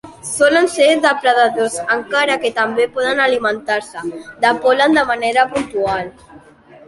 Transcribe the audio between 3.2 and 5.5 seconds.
alimentar-se de pol·len de manera